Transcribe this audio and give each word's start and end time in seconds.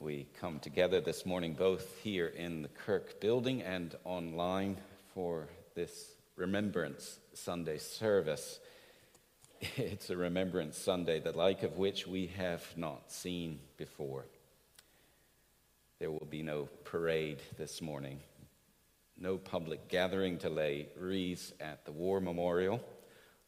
we 0.00 0.26
come 0.40 0.58
together 0.58 0.98
this 0.98 1.26
morning, 1.26 1.52
both 1.52 1.98
here 2.02 2.28
in 2.28 2.62
the 2.62 2.68
Kirk 2.68 3.20
building 3.20 3.60
and 3.60 3.94
online, 4.04 4.78
for 5.12 5.46
this 5.74 6.14
Remembrance 6.36 7.18
Sunday 7.34 7.76
service. 7.76 8.60
It's 9.76 10.08
a 10.08 10.16
Remembrance 10.16 10.78
Sunday, 10.78 11.20
the 11.20 11.32
like 11.32 11.64
of 11.64 11.76
which 11.76 12.06
we 12.06 12.28
have 12.28 12.64
not 12.78 13.12
seen 13.12 13.60
before. 13.76 14.24
There 15.98 16.10
will 16.10 16.28
be 16.30 16.42
no 16.42 16.70
parade 16.84 17.42
this 17.58 17.82
morning, 17.82 18.20
no 19.18 19.36
public 19.36 19.86
gathering 19.88 20.38
to 20.38 20.48
lay 20.48 20.88
wreaths 20.98 21.52
at 21.60 21.84
the 21.84 21.92
War 21.92 22.22
Memorial, 22.22 22.82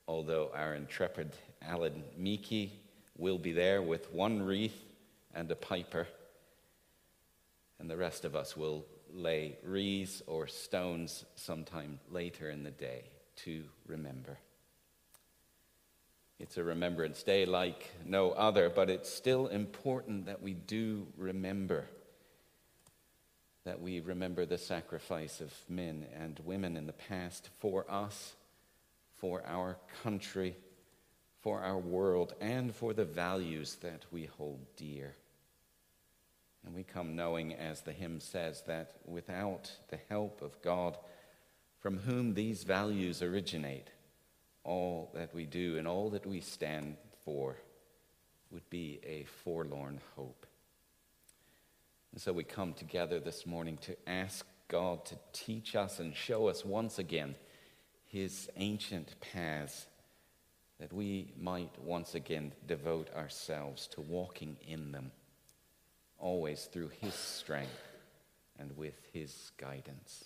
although 0.06 0.50
our 0.54 0.74
intrepid 0.74 1.32
Alan 1.62 2.04
Meeky 2.20 2.72
will 3.16 3.38
be 3.38 3.52
there 3.52 3.80
with 3.80 4.12
one 4.12 4.42
wreath 4.42 4.84
and 5.34 5.50
a 5.50 5.56
piper 5.56 6.06
and 7.82 7.90
the 7.90 7.96
rest 7.96 8.25
of 8.25 8.36
us 8.36 8.57
will 8.57 8.86
lay 9.12 9.58
wreaths 9.64 10.22
or 10.29 10.46
stones 10.46 11.25
sometime 11.34 11.98
later 12.12 12.48
in 12.48 12.62
the 12.62 12.70
day 12.70 13.02
to 13.34 13.64
remember. 13.88 14.38
It's 16.38 16.57
a 16.57 16.62
remembrance 16.62 17.24
day 17.24 17.44
like 17.44 17.90
no 18.07 18.30
other, 18.30 18.71
but 18.71 18.88
it's 18.88 19.12
still 19.12 19.48
important 19.48 20.26
that 20.26 20.43
we 20.43 20.54
do 20.54 21.08
remember. 21.16 21.86
That 23.64 23.80
we 23.80 23.99
remember 23.99 24.46
the 24.46 24.58
sacrifice 24.58 25.40
of 25.40 25.52
men 25.68 26.07
and 26.16 26.38
women 26.44 26.76
in 26.76 26.86
the 26.86 26.93
past 26.93 27.50
for 27.58 27.85
us, 27.90 28.35
for 29.16 29.43
our 29.44 29.76
country, 30.04 30.54
for 31.40 31.60
our 31.60 31.79
world, 31.79 32.33
and 32.41 32.72
for 32.72 32.92
the 32.92 33.05
values 33.05 33.77
that 33.83 34.05
we 34.12 34.27
hold 34.27 34.60
dear. 34.77 35.16
And 36.64 36.75
we 36.75 36.84
come 36.84 37.16
knowing, 37.16 37.55
as 37.55 37.80
the 37.80 37.92
hymn 37.92 38.20
says, 38.20 38.62
that 38.66 38.92
without 39.05 39.70
the 39.89 39.98
help 40.08 40.42
of 40.42 40.60
God, 40.62 40.96
from 41.80 41.98
whom 41.98 42.34
these 42.34 42.62
values 42.62 43.22
originate, 43.22 43.88
all 44.64 45.10
that 45.14 45.34
we 45.34 45.44
do 45.44 45.77
and 45.77 45.88
all 45.88 46.10
that 46.10 46.24
we 46.24 46.40
stand 46.40 46.96
for 47.24 47.56
would 48.52 48.68
be 48.70 49.00
a 49.05 49.24
forlorn 49.24 50.00
hope. 50.14 50.46
And 52.12 52.20
so 52.20 52.33
we 52.33 52.44
come 52.44 52.74
together 52.74 53.18
this 53.18 53.46
morning 53.46 53.78
to 53.78 53.96
ask 54.06 54.46
God 54.68 55.05
to 55.06 55.16
teach 55.33 55.74
us 55.74 55.98
and 55.98 56.14
show 56.14 56.46
us 56.46 56.64
once 56.64 56.98
again 56.98 57.34
his 58.06 58.48
ancient 58.56 59.16
paths, 59.20 59.86
that 60.78 60.92
we 60.92 61.33
might 61.40 61.72
once 61.83 62.14
again 62.14 62.52
devote 62.66 63.08
ourselves 63.16 63.88
to 63.88 64.00
walking 64.00 64.58
in 64.68 64.92
them 64.92 65.10
always 66.22 66.64
through 66.64 66.90
His 67.00 67.12
strength 67.12 67.70
and 68.58 68.74
with 68.78 68.94
His 69.12 69.52
guidance. 69.58 70.24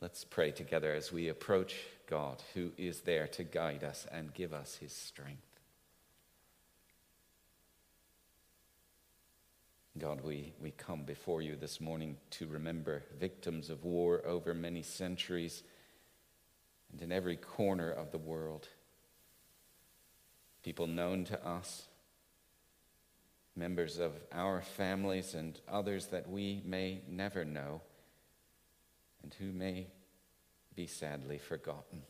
Let's 0.00 0.24
pray 0.24 0.50
together 0.50 0.94
as 0.94 1.12
we 1.12 1.28
approach 1.28 1.76
God, 2.08 2.42
who 2.54 2.72
is 2.78 3.00
there 3.00 3.26
to 3.28 3.44
guide 3.44 3.84
us 3.84 4.06
and 4.10 4.32
give 4.32 4.54
us 4.54 4.76
His 4.76 4.92
strength. 4.92 5.42
God, 9.98 10.22
we, 10.22 10.54
we 10.62 10.70
come 10.70 11.02
before 11.02 11.42
you 11.42 11.56
this 11.56 11.80
morning 11.80 12.16
to 12.30 12.46
remember 12.46 13.02
victims 13.18 13.68
of 13.68 13.84
war 13.84 14.22
over 14.24 14.54
many 14.54 14.82
centuries 14.82 15.62
and 16.90 17.02
in 17.02 17.12
every 17.12 17.36
corner 17.36 17.90
of 17.90 18.10
the 18.10 18.18
world. 18.18 18.68
People 20.62 20.86
known 20.86 21.24
to 21.24 21.46
us, 21.46 21.82
members 23.56 23.98
of 23.98 24.12
our 24.32 24.62
families 24.62 25.34
and 25.34 25.60
others 25.68 26.06
that 26.08 26.28
we 26.28 26.62
may 26.64 27.02
never 27.08 27.44
know 27.44 27.80
and 29.22 29.34
who 29.34 29.52
may 29.52 29.86
be 30.74 30.86
sadly 30.86 31.38
forgotten. 31.38 32.02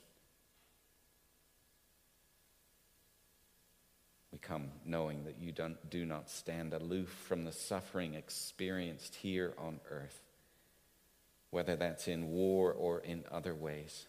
We 4.33 4.39
come 4.39 4.69
knowing 4.85 5.25
that 5.25 5.41
you 5.41 5.51
don't, 5.51 5.91
do 5.91 6.05
not 6.05 6.31
stand 6.31 6.73
aloof 6.73 7.09
from 7.09 7.45
the 7.45 7.53
suffering 7.53 8.15
experienced 8.15 9.17
here 9.17 9.55
on 9.59 9.81
earth, 9.91 10.23
whether 11.51 11.75
that's 11.75 12.07
in 12.07 12.29
war 12.29 12.73
or 12.73 13.01
in 13.01 13.25
other 13.31 13.55
ways. 13.55 14.07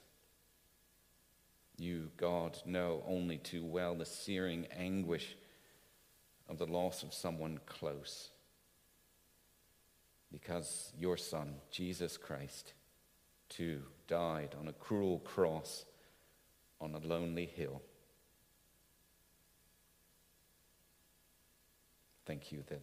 You, 1.78 2.12
God, 2.18 2.60
know 2.66 3.04
only 3.08 3.38
too 3.38 3.66
well 3.66 3.96
the 3.96 4.06
searing 4.06 4.68
anguish 4.78 5.36
of 6.52 6.58
the 6.58 6.66
loss 6.66 7.02
of 7.02 7.14
someone 7.14 7.60
close. 7.66 8.30
Because 10.32 10.92
your 11.00 11.16
Son, 11.16 11.56
Jesus 11.72 12.18
Christ, 12.18 12.74
too 13.50 13.82
died 14.08 14.54
on 14.60 14.68
a 14.68 14.74
cruel 14.74 15.20
cross 15.20 15.86
on 16.82 16.94
a 16.94 17.08
lonely 17.08 17.46
hill. 17.46 17.82
Thank 22.26 22.52
you 22.52 22.64
that 22.68 22.82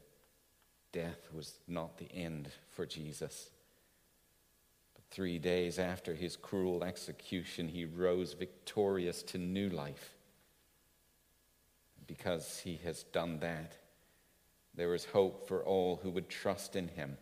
death 0.92 1.28
was 1.32 1.58
not 1.68 1.98
the 1.98 2.10
end 2.12 2.48
for 2.70 2.86
Jesus. 2.86 3.50
But 4.94 5.04
three 5.10 5.38
days 5.38 5.78
after 5.78 6.14
his 6.14 6.36
cruel 6.36 6.84
execution, 6.84 7.68
he 7.68 7.84
rose 7.84 8.32
victorious 8.32 9.22
to 9.24 9.38
new 9.38 9.68
life 9.68 10.14
because 12.08 12.58
he 12.58 12.80
has 12.82 13.04
done 13.04 13.38
that. 13.38 13.76
There 14.74 14.94
is 14.94 15.04
hope 15.04 15.46
for 15.46 15.62
all 15.62 16.00
who 16.02 16.10
would 16.10 16.28
trust 16.28 16.74
in 16.74 16.88
him, 16.88 17.18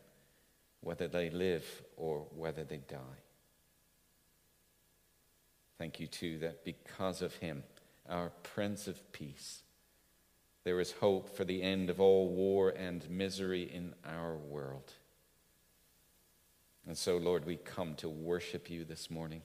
whether 0.81 1.09
they 1.09 1.29
live 1.29 1.83
or 1.99 2.27
whether 2.35 2.65
they 2.65 2.79
die. 2.79 3.21
Thank 5.77 6.01
you, 6.01 6.07
too, 6.07 6.39
that 6.39 6.65
because 6.65 7.21
of 7.21 7.35
him, 7.35 7.65
our 8.09 8.31
Prince 8.43 8.87
of 8.89 9.13
Peace, 9.13 9.63
there 10.65 10.81
is 10.81 10.93
hope 10.93 11.37
for 11.37 11.45
the 11.45 11.63
end 11.63 11.91
of 11.91 12.01
all 12.01 12.29
war 12.29 12.71
and 12.71 13.09
misery 13.11 13.63
in 13.63 13.95
our 14.05 14.37
world. 14.37 14.93
And 16.87 16.97
so, 16.97 17.17
Lord, 17.17 17.45
we 17.45 17.57
come 17.57 17.95
to 17.97 18.09
worship 18.09 18.71
you 18.71 18.85
this 18.85 19.11
morning. 19.11 19.43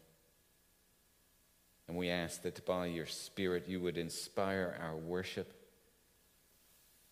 And 1.87 1.97
we 1.97 2.09
ask 2.09 2.41
that 2.43 2.65
by 2.65 2.85
your 2.85 3.05
Spirit 3.05 3.67
you 3.67 3.81
would 3.81 3.97
inspire 3.97 4.77
our 4.81 4.95
worship, 4.95 5.53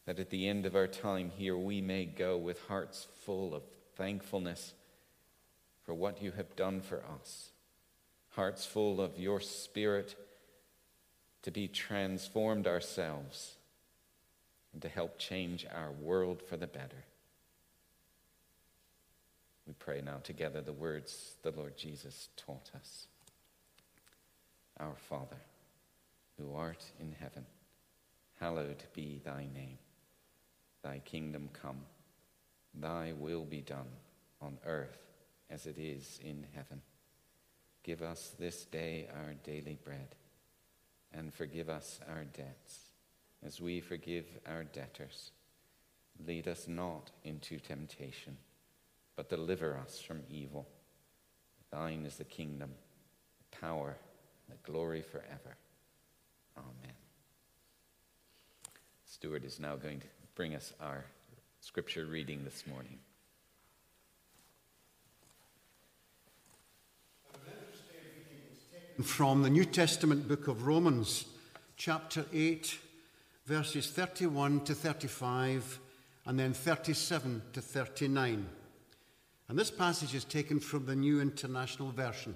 that 0.06 0.19
at 0.19 0.30
the 0.30 0.47
end 0.47 0.66
of 0.66 0.75
our 0.75 0.88
time 0.88 1.31
here 1.35 1.57
we 1.57 1.81
may 1.81 2.06
go 2.06 2.38
with 2.38 2.62
hearts 2.68 3.08
full 3.25 3.53
of 3.53 3.63
thankfulness 3.96 4.74
for 5.84 5.94
what 5.94 6.22
you 6.22 6.31
have 6.31 6.56
done 6.56 6.81
for 6.81 7.03
us, 7.22 7.50
hearts 8.29 8.66
full 8.66 9.02
of 9.02 9.19
your 9.19 9.40
Spirit 9.40 10.16
to 11.41 11.52
be 11.52 11.68
transformed 11.68 12.68
ourselves 12.68 13.56
and 14.74 14.81
to 14.81 14.90
help 14.90 15.18
change 15.18 15.66
our 15.74 15.91
world 15.91 16.41
for 16.41 16.58
the 16.58 16.68
better. 16.68 17.03
We 19.66 19.74
pray 19.74 20.02
now 20.02 20.18
together 20.24 20.62
the 20.62 20.74
words 20.74 21.35
the 21.44 21.52
Lord 21.52 21.78
Jesus 21.78 22.29
taught 22.35 22.72
us. 22.75 23.08
Our 24.79 24.95
Father, 25.09 25.38
who 26.38 26.53
art 26.53 26.84
in 27.00 27.13
heaven, 27.19 27.45
hallowed 28.40 28.84
be 28.94 29.22
thy 29.23 29.47
name. 29.53 29.78
Thy 30.84 31.00
kingdom 31.00 31.50
come, 31.51 31.81
thy 32.73 33.13
will 33.17 33.44
be 33.44 33.62
done 33.62 33.90
on 34.41 34.57
earth 34.66 34.97
as 35.50 35.66
it 35.66 35.78
is 35.78 36.19
in 36.23 36.45
heaven. 36.53 36.81
Give 37.84 38.01
us 38.01 38.34
this 38.40 38.66
day 38.66 39.07
our 39.13 39.34
daily 39.44 39.78
bread, 39.84 40.16
and 41.13 41.34
forgive 41.34 41.69
us 41.69 42.00
our 42.09 42.23
debts, 42.23 42.79
as 43.46 43.59
we 43.59 43.81
forgive 43.81 44.25
our 44.47 44.63
debtors. 44.63 45.31
Lead 46.25 46.47
us 46.47 46.67
not 46.67 47.11
into 47.23 47.59
temptation, 47.59 48.37
but 49.16 49.29
deliver 49.29 49.78
us 49.78 49.99
from 49.99 50.22
evil. 50.29 50.67
Thine 51.72 52.05
is 52.05 52.16
the 52.17 52.23
kingdom, 52.23 52.72
the 53.40 53.58
power, 53.58 53.97
the 54.49 54.72
glory 54.72 55.01
forever. 55.01 55.57
Amen. 56.57 56.96
Stuart 59.05 59.43
is 59.43 59.59
now 59.59 59.75
going 59.75 59.99
to 59.99 60.07
bring 60.35 60.55
us 60.55 60.73
our 60.79 61.05
scripture 61.61 62.05
reading 62.05 62.43
this 62.43 62.66
morning. 62.67 62.99
From 69.03 69.43
the 69.43 69.49
New 69.49 69.66
Testament 69.66 70.28
book 70.28 70.47
of 70.49 70.67
Romans, 70.67 71.25
chapter 71.78 72.25
8, 72.34 72.78
verses 73.45 73.90
31 73.90 74.66
to 74.66 74.75
35, 74.75 75.79
and 76.25 76.37
then 76.37 76.53
37 76.53 77.41
to 77.53 77.61
39. 77.61 78.45
And 79.47 79.57
this 79.57 79.72
passage 79.72 80.13
is 80.13 80.25
taken 80.25 80.59
from 80.59 80.85
the 80.85 80.95
New 80.95 81.22
International 81.22 81.91
Version. 81.91 82.35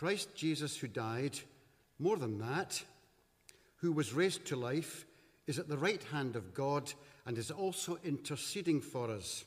Christ 0.00 0.34
Jesus, 0.34 0.78
who 0.78 0.88
died, 0.88 1.38
more 1.98 2.16
than 2.16 2.38
that, 2.38 2.82
who 3.82 3.92
was 3.92 4.14
raised 4.14 4.46
to 4.46 4.56
life, 4.56 5.04
is 5.46 5.58
at 5.58 5.68
the 5.68 5.76
right 5.76 6.02
hand 6.04 6.36
of 6.36 6.54
God 6.54 6.90
and 7.26 7.36
is 7.36 7.50
also 7.50 7.98
interceding 8.02 8.80
for 8.80 9.10
us. 9.10 9.44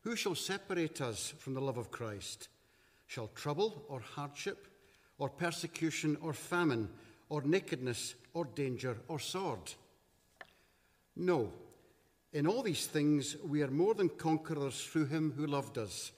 Who 0.00 0.16
shall 0.16 0.34
separate 0.34 1.00
us 1.00 1.32
from 1.38 1.54
the 1.54 1.60
love 1.60 1.78
of 1.78 1.92
Christ? 1.92 2.48
Shall 3.06 3.28
trouble 3.36 3.84
or 3.88 4.00
hardship, 4.00 4.66
or 5.18 5.28
persecution 5.28 6.18
or 6.20 6.32
famine, 6.32 6.88
or 7.28 7.42
nakedness 7.42 8.16
or 8.34 8.46
danger 8.46 8.96
or 9.06 9.20
sword? 9.20 9.74
No. 11.14 11.52
In 12.32 12.48
all 12.48 12.64
these 12.64 12.88
things, 12.88 13.36
we 13.44 13.62
are 13.62 13.70
more 13.70 13.94
than 13.94 14.08
conquerors 14.08 14.82
through 14.82 15.06
him 15.06 15.34
who 15.36 15.46
loved 15.46 15.78
us. 15.78 16.10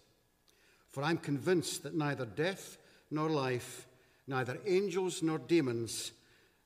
For 0.90 1.02
I'm 1.02 1.18
convinced 1.18 1.82
that 1.82 1.94
neither 1.94 2.26
death 2.26 2.78
nor 3.10 3.30
life, 3.30 3.86
neither 4.26 4.58
angels 4.66 5.22
nor 5.22 5.38
demons, 5.38 6.12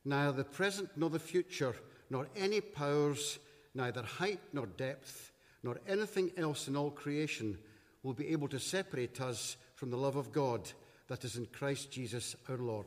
neither 0.05 0.33
the 0.33 0.45
present 0.45 0.91
nor 0.97 1.11
the 1.11 1.19
future, 1.19 1.75
nor 2.11 2.29
any 2.37 2.61
powers, 2.61 3.39
neither 3.75 4.03
height 4.03 4.41
nor 4.53 4.67
depth, 4.67 5.33
nor 5.63 5.79
anything 5.87 6.31
else 6.37 6.69
in 6.69 6.77
all 6.77 6.91
creation 6.91 7.59
will 8.03 8.13
be 8.13 8.29
able 8.29 8.49
to 8.49 8.61
separate 8.61 9.21
us 9.21 9.57
from 9.75 9.91
the 9.91 9.97
love 9.97 10.17
of 10.17 10.33
God 10.33 10.71
that 11.09 11.25
is 11.25 11.37
in 11.37 11.47
Christ 11.47 11.91
Jesus 11.91 12.37
our 12.49 12.59
Lord. 12.59 12.87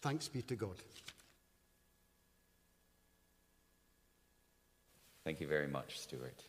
Thanks 0.00 0.28
be 0.28 0.42
to 0.42 0.56
God. 0.56 0.76
Thank 5.24 5.40
you 5.40 5.46
very 5.46 5.68
much, 5.68 6.00
Stuart. 6.00 6.42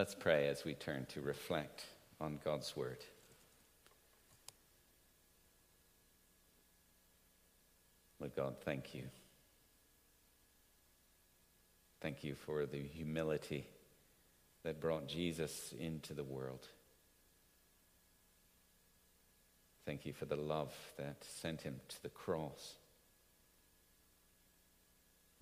Let's 0.00 0.14
pray 0.14 0.48
as 0.48 0.64
we 0.64 0.72
turn 0.72 1.04
to 1.10 1.20
reflect 1.20 1.84
on 2.22 2.38
God's 2.42 2.74
Word. 2.74 3.04
Lord 8.18 8.34
God, 8.34 8.54
thank 8.64 8.94
you. 8.94 9.02
Thank 12.00 12.24
you 12.24 12.34
for 12.34 12.64
the 12.64 12.80
humility 12.80 13.66
that 14.62 14.80
brought 14.80 15.06
Jesus 15.06 15.74
into 15.78 16.14
the 16.14 16.24
world. 16.24 16.66
Thank 19.84 20.06
you 20.06 20.14
for 20.14 20.24
the 20.24 20.34
love 20.34 20.72
that 20.96 21.22
sent 21.24 21.60
him 21.60 21.78
to 21.88 22.02
the 22.02 22.08
cross. 22.08 22.76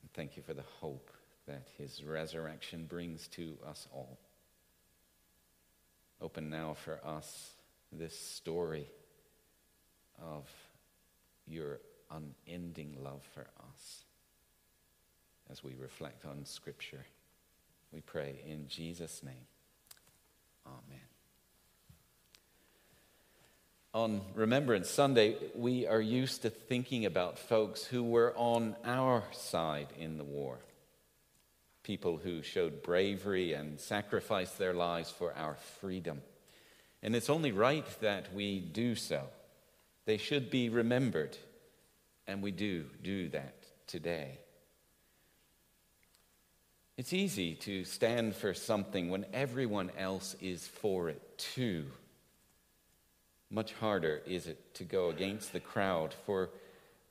And 0.03 0.13
thank 0.15 0.37
you 0.37 0.43
for 0.43 0.55
the 0.55 0.65
hope 0.81 1.13
that 1.47 1.69
his 1.79 2.03
resurrection 2.03 2.87
brings 2.87 3.29
to 3.29 3.57
us 3.65 3.87
all. 3.95 4.19
Open 6.21 6.51
now 6.51 6.75
for 6.75 7.01
us 7.05 7.53
this 7.93 8.19
story 8.19 8.87
of 10.21 10.49
your 11.47 11.81
unending 12.11 12.97
love 13.03 13.23
for 13.35 13.47
us 13.71 14.05
as 15.51 15.63
we 15.63 15.75
reflect 15.75 16.25
on 16.27 16.45
Scripture. 16.45 17.07
We 17.93 18.01
pray 18.01 18.41
in 18.47 18.67
Jesus' 18.69 19.23
name. 19.23 19.47
Amen. 20.67 21.01
On 23.95 24.21
Remembrance 24.35 24.91
Sunday, 24.91 25.37
we 25.55 25.87
are 25.87 26.01
used 26.01 26.43
to 26.43 26.51
thinking 26.51 27.07
about 27.07 27.39
folks 27.39 27.85
who 27.85 28.03
were 28.03 28.35
on 28.37 28.77
our 28.85 29.25
side 29.33 29.89
in 29.99 30.19
the 30.19 30.25
war 30.25 30.59
people 31.89 32.19
who 32.19 32.43
showed 32.43 32.83
bravery 32.83 33.55
and 33.55 33.81
sacrificed 33.81 34.59
their 34.59 34.75
lives 34.75 35.11
for 35.11 35.33
our 35.33 35.57
freedom. 35.81 36.21
And 37.03 37.17
it's 37.17 37.31
only 37.31 37.51
right 37.51 37.87
that 38.03 38.35
we 38.35 38.61
do 38.61 38.95
so. 38.95 39.23
They 40.05 40.19
should 40.19 40.51
be 40.51 40.69
remembered, 40.69 41.39
and 42.27 42.43
we 42.43 42.51
do 42.51 42.85
do 43.03 43.31
that 43.31 43.55
today. 43.87 44.39
It's 46.99 47.15
easy 47.15 47.55
to 47.55 47.85
stand 47.85 48.35
for 48.35 48.53
something 48.53 49.09
when 49.09 49.25
everyone 49.33 49.91
else 49.99 50.37
is 50.43 50.69
for 50.69 51.09
it 51.09 51.39
too. 51.39 51.87
Much 53.51 53.73
harder 53.73 54.21
is 54.27 54.47
it 54.47 54.75
to 54.75 54.85
go 54.85 55.09
against 55.09 55.55
the 55.55 55.61
crowd 55.61 56.13
for 56.27 56.51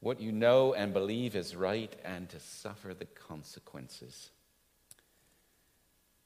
what 0.02 0.22
you 0.22 0.32
know 0.32 0.76
and 0.76 0.94
believe 0.94 1.36
is 1.36 1.56
right 1.56 1.96
and 2.06 2.30
to 2.30 2.40
suffer 2.40 2.94
the 2.94 3.06
consequences. 3.06 4.30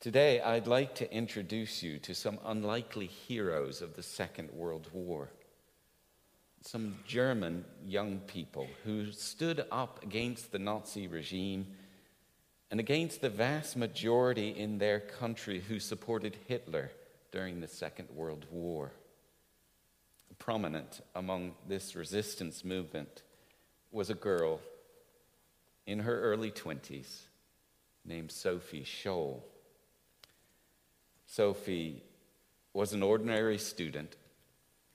Today, 0.01 0.42
I'd 0.42 0.65
like 0.65 0.95
to 0.95 1.13
introduce 1.13 1.83
you 1.83 2.00
to 2.00 2.15
some 2.15 2.39
unlikely 2.44 3.06
heroes 3.06 3.83
of 3.83 3.95
the 3.95 4.01
Second 4.01 4.50
World 4.50 4.89
War. 4.92 5.30
Some 6.63 6.95
German 7.06 7.65
young 7.86 8.18
people 8.21 8.65
who 8.83 9.12
stood 9.12 9.63
up 9.71 10.01
against 10.01 10.51
the 10.51 10.57
Nazi 10.57 11.06
regime 11.06 11.68
and 12.71 12.80
against 12.80 13.21
the 13.21 13.30
vast 13.30 13.77
majority 13.77 14.50
in 14.50 14.80
their 14.80 15.00
country 15.00 15.59
who 15.59 15.80
supported 15.80 16.36
Hitler 16.47 16.89
during 17.31 17.62
the 17.62 17.68
Second 17.68 18.09
World 18.09 18.47
War. 18.50 18.92
Prominent 20.39 21.01
among 21.13 21.54
this 21.68 21.95
resistance 21.95 22.65
movement 22.65 23.21
was 23.92 24.09
a 24.09 24.15
girl 24.15 24.62
in 25.86 26.00
her 26.00 26.21
early 26.21 26.50
20s 26.50 27.19
named 28.04 28.31
Sophie 28.31 28.83
Scholl. 28.83 29.44
Sophie 31.31 32.04
was 32.74 32.92
an 32.92 33.01
ordinary 33.01 33.57
student 33.57 34.18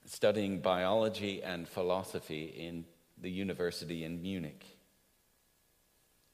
studying 0.05 0.59
biology 0.59 1.41
and 1.41 1.67
philosophy 1.67 2.53
in 2.55 2.85
the 3.19 3.31
university 3.31 4.03
in 4.03 4.21
Munich. 4.21 4.63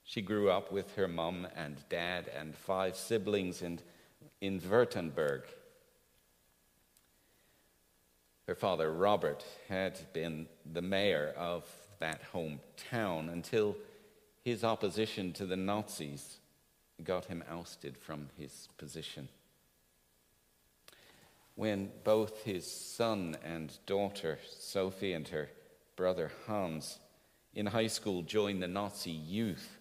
She 0.03 0.21
grew 0.21 0.51
up 0.51 0.73
with 0.73 0.93
her 0.95 1.07
mom 1.07 1.47
and 1.55 1.77
dad 1.87 2.29
and 2.37 2.53
five 2.53 2.97
siblings 2.97 3.61
in, 3.61 3.79
in 4.41 4.59
Württemberg. 4.59 5.43
Her 8.45 8.55
father, 8.55 8.91
Robert, 8.91 9.45
had 9.69 9.97
been 10.11 10.47
the 10.69 10.81
mayor 10.81 11.33
of 11.37 11.65
that 11.99 12.19
hometown 12.33 13.31
until 13.31 13.77
his 14.43 14.65
opposition 14.65 15.31
to 15.31 15.45
the 15.45 15.55
Nazis 15.55 16.39
got 17.05 17.27
him 17.27 17.41
ousted 17.49 17.97
from 17.97 18.27
his 18.37 18.67
position 18.77 19.29
when 21.55 21.91
both 22.03 22.43
his 22.43 22.69
son 22.69 23.37
and 23.43 23.77
daughter, 23.85 24.39
Sophie, 24.59 25.13
and 25.13 25.27
her 25.27 25.49
brother 25.95 26.31
Hans, 26.47 26.99
in 27.53 27.67
high 27.67 27.87
school 27.87 28.23
joined 28.23 28.63
the 28.63 28.67
Nazi 28.67 29.11
youth, 29.11 29.77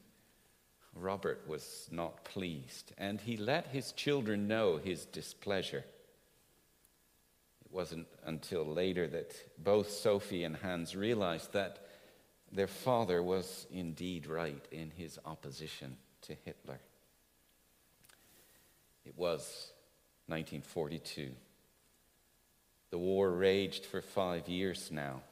Robert 0.94 1.42
was 1.48 1.88
not 1.90 2.24
pleased, 2.24 2.92
and 2.98 3.20
he 3.20 3.36
let 3.36 3.68
his 3.68 3.92
children 3.92 4.46
know 4.46 4.76
his 4.76 5.06
displeasure. 5.06 5.84
It 7.64 7.72
wasn't 7.72 8.08
until 8.24 8.66
later 8.66 9.08
that 9.08 9.34
both 9.58 9.90
Sophie 9.90 10.44
and 10.44 10.56
Hans 10.56 10.94
realized 10.94 11.54
that 11.54 11.78
their 12.52 12.66
father 12.66 13.22
was 13.22 13.66
indeed 13.70 14.26
right 14.26 14.62
in 14.70 14.90
his 14.90 15.18
opposition 15.24 15.96
to 16.22 16.34
Hitler. 16.44 16.80
It 19.06 19.16
was 19.16 19.72
1942. 20.26 21.30
The 22.92 22.98
war 22.98 23.30
raged 23.30 23.86
for 23.86 24.02
five 24.02 24.50
years 24.50 24.90
now. 24.92 25.22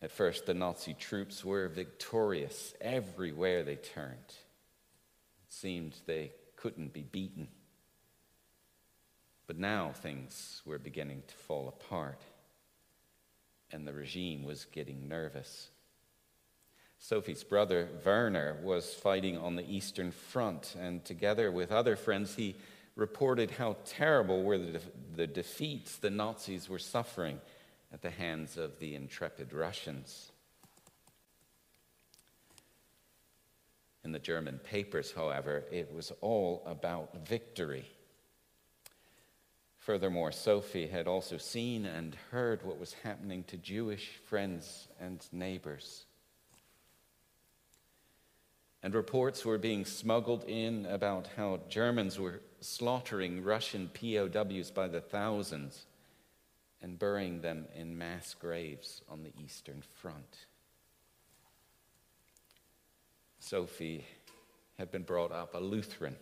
At 0.00 0.12
first, 0.12 0.46
the 0.46 0.54
Nazi 0.54 0.94
troops 0.94 1.44
were 1.44 1.66
victorious 1.66 2.72
everywhere 2.80 3.64
they 3.64 3.74
turned. 3.74 4.14
It 4.28 5.52
seemed 5.52 5.96
they 6.06 6.30
couldn't 6.54 6.92
be 6.92 7.02
beaten. 7.02 7.48
But 9.48 9.58
now 9.58 9.90
things 9.90 10.62
were 10.64 10.78
beginning 10.78 11.24
to 11.26 11.34
fall 11.34 11.66
apart, 11.66 12.20
and 13.72 13.84
the 13.84 13.92
regime 13.92 14.44
was 14.44 14.66
getting 14.66 15.08
nervous. 15.08 15.70
Sophie's 17.00 17.42
brother, 17.42 17.88
Werner, 18.04 18.56
was 18.62 18.94
fighting 18.94 19.36
on 19.36 19.56
the 19.56 19.68
Eastern 19.68 20.12
Front, 20.12 20.76
and 20.78 21.04
together 21.04 21.50
with 21.50 21.72
other 21.72 21.96
friends, 21.96 22.36
he 22.36 22.54
reported 23.00 23.50
how 23.50 23.76
terrible 23.84 24.44
were 24.44 24.58
the, 24.58 24.80
the 25.16 25.26
defeats 25.26 25.96
the 25.96 26.10
Nazis 26.10 26.68
were 26.68 26.78
suffering 26.78 27.40
at 27.92 28.02
the 28.02 28.10
hands 28.10 28.56
of 28.56 28.78
the 28.78 28.94
intrepid 28.94 29.52
Russians. 29.52 30.30
in 34.04 34.12
the 34.12 34.18
German 34.18 34.58
papers, 34.58 35.12
however, 35.12 35.64
it 35.70 35.92
was 35.94 36.12
all 36.20 36.62
about 36.66 37.28
victory. 37.28 37.84
Furthermore, 39.78 40.32
Sophie 40.32 40.86
had 40.86 41.06
also 41.06 41.36
seen 41.36 41.86
and 41.86 42.16
heard 42.30 42.62
what 42.62 42.78
was 42.78 42.94
happening 43.02 43.44
to 43.44 43.56
Jewish 43.56 44.16
friends 44.26 44.88
and 45.00 45.26
neighbors. 45.32 46.06
And 48.82 48.94
reports 48.94 49.44
were 49.44 49.58
being 49.58 49.84
smuggled 49.84 50.44
in 50.44 50.86
about 50.86 51.28
how 51.36 51.60
Germans 51.68 52.18
were 52.18 52.40
slaughtering 52.60 53.42
Russian 53.42 53.90
POWs 53.92 54.70
by 54.70 54.88
the 54.88 55.00
thousands 55.00 55.86
and 56.82 56.98
burying 56.98 57.40
them 57.40 57.66
in 57.74 57.96
mass 57.96 58.34
graves 58.34 59.02
on 59.08 59.22
the 59.22 59.32
Eastern 59.42 59.82
Front. 60.00 60.46
Sophie 63.38 64.04
had 64.78 64.90
been 64.90 65.02
brought 65.02 65.32
up 65.32 65.54
a 65.54 65.58
Lutheran. 65.58 66.16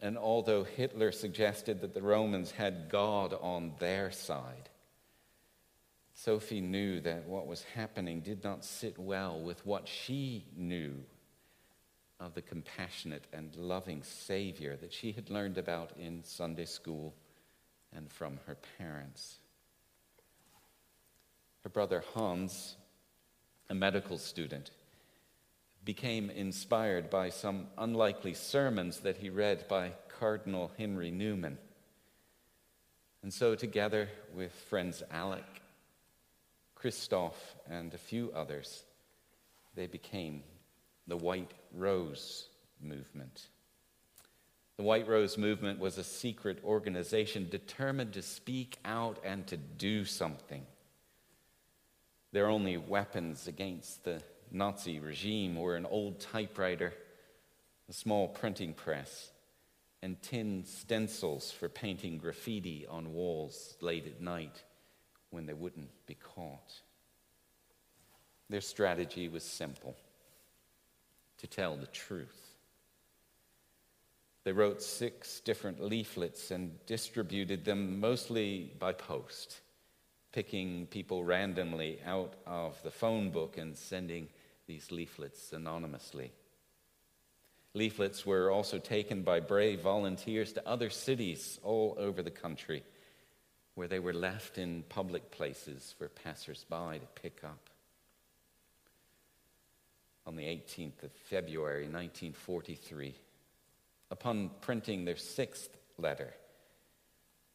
And 0.00 0.18
although 0.18 0.64
Hitler 0.64 1.12
suggested 1.12 1.80
that 1.80 1.94
the 1.94 2.02
Romans 2.02 2.50
had 2.50 2.88
God 2.90 3.34
on 3.40 3.72
their 3.78 4.10
side, 4.10 4.68
Sophie 6.14 6.60
knew 6.60 7.00
that 7.00 7.26
what 7.26 7.46
was 7.46 7.64
happening 7.74 8.20
did 8.20 8.44
not 8.44 8.64
sit 8.64 8.98
well 8.98 9.40
with 9.40 9.64
what 9.66 9.88
she 9.88 10.46
knew 10.56 10.94
of 12.20 12.34
the 12.34 12.42
compassionate 12.42 13.26
and 13.32 13.54
loving 13.56 14.02
Savior 14.02 14.76
that 14.76 14.92
she 14.92 15.12
had 15.12 15.30
learned 15.30 15.58
about 15.58 15.92
in 15.98 16.22
Sunday 16.24 16.64
school 16.64 17.14
and 17.94 18.10
from 18.10 18.38
her 18.46 18.56
parents. 18.78 19.38
Her 21.62 21.70
brother 21.70 22.04
Hans, 22.14 22.76
a 23.68 23.74
medical 23.74 24.18
student, 24.18 24.70
became 25.84 26.30
inspired 26.30 27.10
by 27.10 27.28
some 27.28 27.66
unlikely 27.76 28.34
sermons 28.34 29.00
that 29.00 29.18
he 29.18 29.28
read 29.28 29.66
by 29.68 29.92
Cardinal 30.18 30.70
Henry 30.78 31.10
Newman. 31.10 31.58
And 33.22 33.32
so, 33.32 33.54
together 33.54 34.08
with 34.34 34.52
friends 34.52 35.02
Alec, 35.10 35.44
Christoph, 36.74 37.56
and 37.68 37.92
a 37.92 37.98
few 37.98 38.30
others, 38.34 38.84
they 39.74 39.86
became 39.86 40.42
the 41.06 41.16
White 41.16 41.52
Rose 41.76 42.48
Movement. 42.80 43.48
The 44.76 44.82
White 44.82 45.06
Rose 45.06 45.38
Movement 45.38 45.78
was 45.78 45.98
a 45.98 46.04
secret 46.04 46.58
organization 46.64 47.48
determined 47.48 48.12
to 48.14 48.22
speak 48.22 48.78
out 48.84 49.18
and 49.24 49.46
to 49.46 49.56
do 49.56 50.04
something. 50.04 50.66
Their 52.32 52.48
only 52.48 52.76
weapons 52.76 53.46
against 53.46 54.04
the 54.04 54.22
Nazi 54.50 54.98
regime 54.98 55.56
were 55.56 55.76
an 55.76 55.86
old 55.86 56.20
typewriter, 56.20 56.92
a 57.88 57.92
small 57.92 58.28
printing 58.28 58.74
press, 58.74 59.30
and 60.02 60.20
tin 60.20 60.64
stencils 60.64 61.52
for 61.52 61.68
painting 61.68 62.18
graffiti 62.18 62.86
on 62.86 63.14
walls 63.14 63.76
late 63.80 64.06
at 64.06 64.20
night 64.20 64.64
when 65.30 65.46
they 65.46 65.54
wouldn't 65.54 65.90
be 66.06 66.14
caught. 66.14 66.80
Their 68.50 68.60
strategy 68.60 69.28
was 69.28 69.44
simple 69.44 69.96
to 71.38 71.46
tell 71.46 71.76
the 71.76 71.86
truth. 71.86 72.40
They 74.44 74.52
wrote 74.52 74.82
six 74.82 75.40
different 75.40 75.82
leaflets 75.82 76.50
and 76.50 76.78
distributed 76.86 77.64
them 77.64 77.98
mostly 77.98 78.72
by 78.78 78.92
post, 78.92 79.60
picking 80.32 80.86
people 80.86 81.24
randomly 81.24 81.98
out 82.04 82.34
of 82.46 82.80
the 82.82 82.90
phone 82.90 83.30
book 83.30 83.56
and 83.56 83.76
sending 83.76 84.28
these 84.66 84.90
leaflets 84.90 85.52
anonymously. 85.52 86.32
Leaflets 87.72 88.24
were 88.24 88.50
also 88.50 88.78
taken 88.78 89.22
by 89.22 89.40
brave 89.40 89.80
volunteers 89.80 90.52
to 90.52 90.68
other 90.68 90.90
cities 90.90 91.58
all 91.64 91.96
over 91.98 92.22
the 92.22 92.30
country 92.30 92.84
where 93.74 93.88
they 93.88 93.98
were 93.98 94.12
left 94.12 94.58
in 94.58 94.84
public 94.88 95.30
places 95.30 95.94
for 95.98 96.08
passersby 96.08 96.98
to 97.00 97.20
pick 97.20 97.42
up. 97.42 97.70
On 100.26 100.36
the 100.36 100.44
18th 100.44 101.02
of 101.02 101.12
February 101.12 101.82
1943, 101.82 103.14
upon 104.10 104.50
printing 104.60 105.04
their 105.04 105.16
sixth 105.16 105.76
letter, 105.98 106.32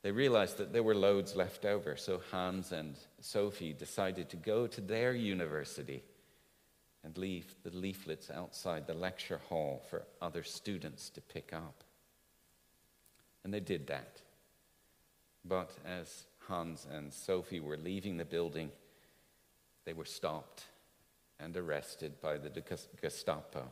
they 0.02 0.12
realized 0.12 0.58
that 0.58 0.72
there 0.72 0.84
were 0.84 0.96
loads 0.96 1.36
left 1.36 1.66
over, 1.66 1.98
so 1.98 2.22
Hans 2.32 2.72
and 2.72 2.96
Sophie 3.20 3.74
decided 3.74 4.30
to 4.30 4.38
go 4.38 4.68
to 4.68 4.82
their 4.82 5.14
university 5.14 6.04
and 7.04 7.18
leave 7.18 7.56
the 7.64 7.76
leaflets 7.76 8.30
outside 8.30 8.86
the 8.86 8.94
lecture 8.94 9.42
hall 9.50 9.82
for 9.90 10.04
other 10.22 10.44
students 10.44 11.10
to 11.10 11.22
pick 11.22 11.52
up. 11.54 11.84
And 13.44 13.54
they 13.54 13.60
did 13.60 13.88
that. 13.88 14.22
But 15.44 15.72
as 15.86 16.26
Hans 16.48 16.86
and 16.92 17.14
Sophie 17.14 17.60
were 17.60 17.78
leaving 17.78 18.18
the 18.18 18.26
building, 18.26 18.72
they 19.86 19.94
were 19.94 20.06
stopped 20.06 20.66
and 21.40 21.56
arrested 21.56 22.20
by 22.22 22.38
the 22.38 22.50
Gestapo. 23.02 23.70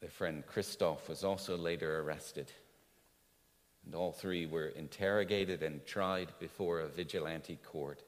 Their 0.00 0.10
friend 0.10 0.46
Christoph 0.46 1.08
was 1.08 1.24
also 1.24 1.56
later 1.56 2.00
arrested. 2.00 2.52
And 3.84 3.94
all 3.94 4.12
three 4.12 4.46
were 4.46 4.68
interrogated 4.68 5.62
and 5.62 5.84
tried 5.86 6.32
before 6.38 6.80
a 6.80 6.88
vigilante 6.88 7.58
court 7.64 8.02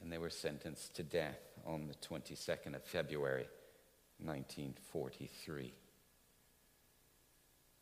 and 0.00 0.12
they 0.12 0.18
were 0.18 0.30
sentenced 0.30 0.94
to 0.94 1.02
death 1.02 1.40
on 1.64 1.88
the 1.88 1.94
22nd 1.94 2.74
of 2.74 2.84
February 2.84 3.48
1943. 4.22 5.74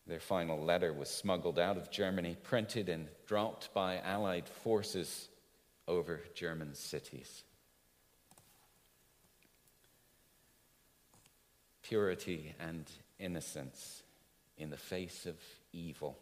Their 0.06 0.20
final 0.20 0.62
letter 0.62 0.92
was 0.92 1.08
smuggled 1.08 1.58
out 1.58 1.76
of 1.76 1.90
Germany, 1.90 2.36
printed, 2.42 2.88
and 2.88 3.08
dropped 3.26 3.72
by 3.72 3.98
Allied 3.98 4.48
forces 4.48 5.28
over 5.86 6.20
German 6.34 6.74
cities. 6.74 7.44
Purity 11.82 12.54
and 12.58 12.90
innocence 13.18 14.02
in 14.56 14.70
the 14.70 14.76
face 14.76 15.26
of 15.26 15.36
evil. 15.72 16.18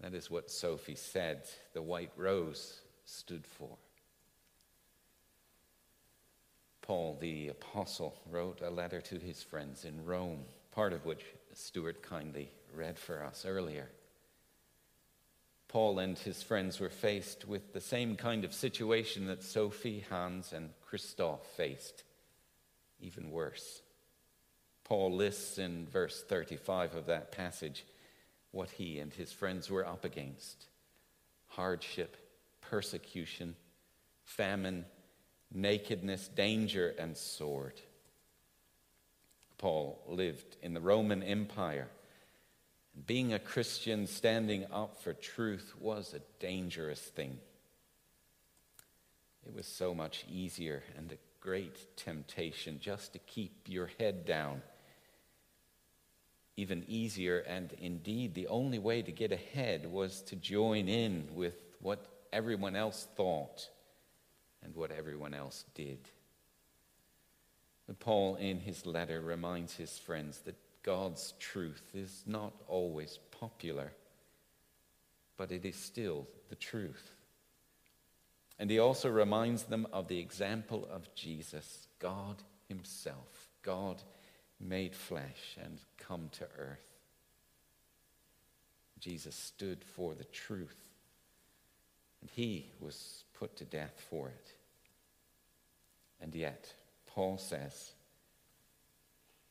That 0.00 0.14
is 0.14 0.30
what 0.30 0.50
Sophie 0.50 0.94
said 0.94 1.42
the 1.74 1.82
white 1.82 2.12
rose 2.16 2.80
stood 3.04 3.46
for. 3.46 3.76
Paul 6.82 7.18
the 7.20 7.48
Apostle 7.48 8.16
wrote 8.30 8.62
a 8.62 8.70
letter 8.70 9.00
to 9.02 9.18
his 9.18 9.42
friends 9.42 9.84
in 9.84 10.04
Rome, 10.04 10.40
part 10.72 10.92
of 10.92 11.04
which 11.04 11.24
Stuart 11.52 12.02
kindly 12.02 12.50
read 12.74 12.98
for 12.98 13.22
us 13.22 13.44
earlier. 13.46 13.90
Paul 15.70 16.00
and 16.00 16.18
his 16.18 16.42
friends 16.42 16.80
were 16.80 16.90
faced 16.90 17.46
with 17.46 17.72
the 17.72 17.80
same 17.80 18.16
kind 18.16 18.44
of 18.44 18.52
situation 18.52 19.26
that 19.26 19.44
Sophie, 19.44 20.04
Hans, 20.10 20.52
and 20.52 20.70
Christoph 20.84 21.46
faced, 21.56 22.02
even 22.98 23.30
worse. 23.30 23.80
Paul 24.82 25.14
lists 25.14 25.58
in 25.58 25.86
verse 25.86 26.24
35 26.28 26.96
of 26.96 27.06
that 27.06 27.30
passage 27.30 27.84
what 28.50 28.70
he 28.70 28.98
and 28.98 29.14
his 29.14 29.30
friends 29.30 29.70
were 29.70 29.86
up 29.86 30.04
against 30.04 30.66
hardship, 31.46 32.16
persecution, 32.60 33.54
famine, 34.24 34.84
nakedness, 35.54 36.26
danger, 36.26 36.92
and 36.98 37.16
sword. 37.16 37.80
Paul 39.56 40.02
lived 40.08 40.56
in 40.62 40.74
the 40.74 40.80
Roman 40.80 41.22
Empire. 41.22 41.86
Being 43.06 43.32
a 43.32 43.38
Christian, 43.38 44.06
standing 44.06 44.66
up 44.72 45.02
for 45.02 45.12
truth, 45.12 45.74
was 45.78 46.14
a 46.14 46.20
dangerous 46.38 47.00
thing. 47.00 47.38
It 49.46 49.54
was 49.54 49.66
so 49.66 49.94
much 49.94 50.24
easier 50.30 50.82
and 50.96 51.10
a 51.10 51.18
great 51.40 51.96
temptation 51.96 52.78
just 52.80 53.12
to 53.14 53.18
keep 53.18 53.66
your 53.66 53.90
head 53.98 54.26
down. 54.26 54.62
Even 56.56 56.84
easier, 56.88 57.38
and 57.38 57.72
indeed 57.80 58.34
the 58.34 58.48
only 58.48 58.78
way 58.78 59.00
to 59.02 59.12
get 59.12 59.32
ahead 59.32 59.86
was 59.90 60.20
to 60.22 60.36
join 60.36 60.88
in 60.88 61.28
with 61.34 61.54
what 61.80 62.04
everyone 62.32 62.76
else 62.76 63.08
thought 63.16 63.68
and 64.62 64.74
what 64.74 64.90
everyone 64.90 65.32
else 65.32 65.64
did. 65.74 65.98
Paul, 67.98 68.36
in 68.36 68.60
his 68.60 68.86
letter, 68.86 69.20
reminds 69.20 69.74
his 69.74 69.98
friends 69.98 70.38
that 70.40 70.54
God's 70.82 71.34
truth 71.38 71.90
is 71.94 72.22
not 72.26 72.52
always 72.68 73.18
popular, 73.30 73.92
but 75.36 75.52
it 75.52 75.64
is 75.64 75.76
still 75.76 76.26
the 76.48 76.56
truth. 76.56 77.10
And 78.58 78.70
he 78.70 78.78
also 78.78 79.08
reminds 79.08 79.64
them 79.64 79.86
of 79.92 80.08
the 80.08 80.18
example 80.18 80.86
of 80.90 81.14
Jesus, 81.14 81.88
God 81.98 82.42
Himself, 82.68 83.48
God 83.62 84.02
made 84.60 84.94
flesh 84.94 85.56
and 85.62 85.78
come 85.98 86.28
to 86.32 86.46
earth. 86.58 86.90
Jesus 88.98 89.34
stood 89.34 89.82
for 89.82 90.14
the 90.14 90.24
truth, 90.24 90.76
and 92.20 92.30
He 92.30 92.70
was 92.80 93.24
put 93.32 93.56
to 93.56 93.64
death 93.64 94.04
for 94.10 94.28
it. 94.28 94.54
And 96.20 96.34
yet, 96.34 96.74
Paul 97.06 97.38
says, 97.38 97.92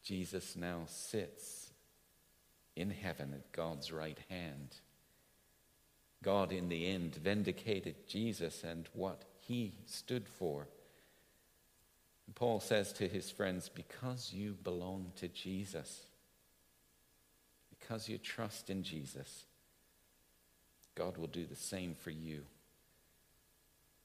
Jesus 0.03 0.55
now 0.55 0.83
sits 0.87 1.69
in 2.75 2.89
heaven 2.89 3.33
at 3.33 3.51
God's 3.51 3.91
right 3.91 4.19
hand. 4.29 4.75
God, 6.23 6.51
in 6.51 6.69
the 6.69 6.87
end, 6.87 7.15
vindicated 7.15 8.07
Jesus 8.07 8.63
and 8.63 8.87
what 8.93 9.23
he 9.47 9.73
stood 9.85 10.27
for. 10.27 10.67
Paul 12.35 12.59
says 12.59 12.93
to 12.93 13.07
his 13.07 13.31
friends, 13.31 13.69
Because 13.69 14.31
you 14.33 14.55
belong 14.63 15.11
to 15.17 15.27
Jesus, 15.27 16.03
because 17.69 18.07
you 18.07 18.17
trust 18.17 18.69
in 18.69 18.83
Jesus, 18.83 19.45
God 20.95 21.17
will 21.17 21.27
do 21.27 21.45
the 21.45 21.55
same 21.55 21.95
for 21.95 22.11
you. 22.11 22.43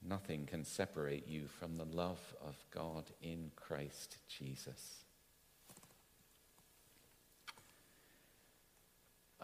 Nothing 0.06 0.46
can 0.46 0.64
separate 0.64 1.26
you 1.26 1.46
from 1.46 1.76
the 1.76 1.84
love 1.84 2.34
of 2.46 2.56
God 2.70 3.04
in 3.22 3.50
Christ 3.56 4.18
Jesus. 4.28 5.03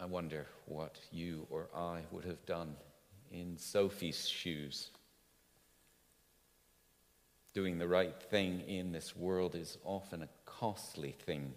I 0.01 0.05
wonder 0.05 0.47
what 0.65 0.97
you 1.11 1.45
or 1.51 1.67
I 1.75 1.99
would 2.09 2.25
have 2.25 2.43
done 2.47 2.75
in 3.31 3.55
Sophie's 3.55 4.27
shoes. 4.27 4.89
Doing 7.53 7.77
the 7.77 7.87
right 7.87 8.19
thing 8.19 8.61
in 8.61 8.93
this 8.93 9.15
world 9.15 9.53
is 9.53 9.77
often 9.83 10.23
a 10.23 10.29
costly 10.47 11.11
thing, 11.11 11.53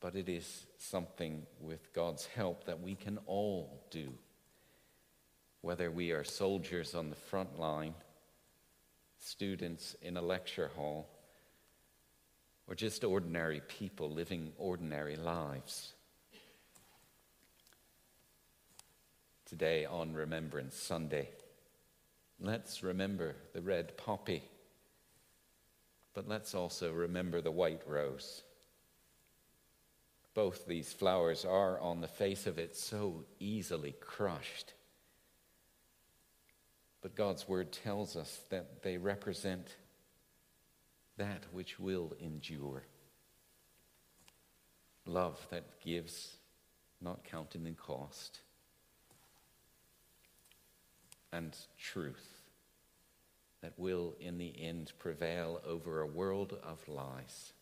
but 0.00 0.16
it 0.16 0.28
is 0.28 0.66
something 0.76 1.46
with 1.62 1.94
God's 1.94 2.26
help 2.26 2.64
that 2.64 2.82
we 2.82 2.94
can 2.94 3.18
all 3.24 3.82
do. 3.90 4.12
Whether 5.62 5.90
we 5.90 6.10
are 6.10 6.24
soldiers 6.24 6.94
on 6.94 7.08
the 7.08 7.16
front 7.16 7.58
line, 7.58 7.94
students 9.18 9.96
in 10.02 10.18
a 10.18 10.22
lecture 10.22 10.70
hall, 10.76 11.08
or 12.68 12.74
just 12.74 13.02
ordinary 13.02 13.62
people 13.66 14.10
living 14.10 14.52
ordinary 14.58 15.16
lives. 15.16 15.94
Today 19.46 19.84
on 19.84 20.14
Remembrance 20.14 20.74
Sunday. 20.74 21.28
Let's 22.40 22.82
remember 22.82 23.36
the 23.52 23.60
red 23.60 23.96
poppy, 23.96 24.42
but 26.14 26.26
let's 26.26 26.54
also 26.54 26.92
remember 26.92 27.42
the 27.42 27.50
white 27.50 27.82
rose. 27.86 28.42
Both 30.32 30.66
these 30.66 30.92
flowers 30.92 31.44
are, 31.44 31.78
on 31.78 32.00
the 32.00 32.08
face 32.08 32.46
of 32.46 32.58
it, 32.58 32.74
so 32.74 33.24
easily 33.38 33.94
crushed. 34.00 34.72
But 37.02 37.14
God's 37.14 37.46
word 37.46 37.70
tells 37.70 38.16
us 38.16 38.40
that 38.48 38.82
they 38.82 38.96
represent 38.96 39.76
that 41.18 41.44
which 41.52 41.78
will 41.78 42.14
endure. 42.18 42.82
Love 45.06 45.46
that 45.50 45.80
gives, 45.84 46.38
not 47.02 47.24
counting 47.24 47.66
in 47.66 47.74
cost 47.74 48.40
and 51.34 51.56
truth 51.78 52.42
that 53.60 53.72
will, 53.78 54.14
in 54.20 54.38
the 54.38 54.54
end, 54.60 54.92
prevail 54.98 55.60
over 55.66 56.00
a 56.00 56.06
world 56.06 56.56
of 56.62 56.86
lies. 56.86 57.52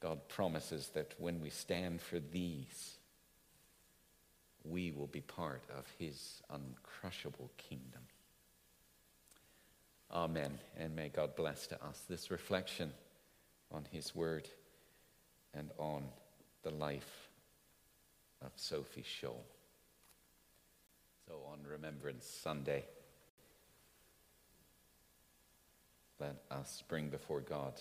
God 0.00 0.28
promises 0.28 0.90
that 0.94 1.14
when 1.18 1.40
we 1.40 1.50
stand 1.50 2.00
for 2.00 2.18
these, 2.18 2.96
we 4.64 4.90
will 4.90 5.06
be 5.06 5.20
part 5.20 5.62
of 5.76 5.84
his 5.98 6.42
uncrushable 6.50 7.50
kingdom. 7.56 8.02
Amen. 10.10 10.58
And 10.78 10.96
may 10.96 11.08
God 11.08 11.36
bless 11.36 11.66
to 11.68 11.84
us 11.84 12.02
this 12.08 12.30
reflection 12.30 12.92
on 13.70 13.84
his 13.92 14.14
word 14.14 14.48
and 15.54 15.70
on 15.78 16.04
the 16.62 16.70
life 16.70 17.28
of 18.42 18.52
Sophie 18.56 19.04
Scholl. 19.04 19.42
So, 21.26 21.34
on 21.52 21.58
Remembrance 21.68 22.24
Sunday, 22.24 22.84
let 26.20 26.36
us 26.52 26.84
bring 26.86 27.08
before 27.08 27.40
God, 27.40 27.80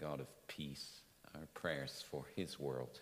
God 0.00 0.18
of 0.18 0.26
peace, 0.48 1.02
our 1.36 1.46
prayers 1.54 2.04
for 2.10 2.24
His 2.34 2.58
world, 2.58 3.00